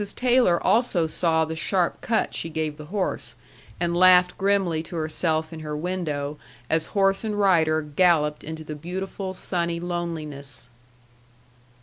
[0.15, 3.35] Taylor also saw the sharp cut she gave the horse,
[3.79, 6.39] and laughed grimly to herself in her window
[6.71, 10.69] as horse and rider galloped into the beautiful sunny loneliness.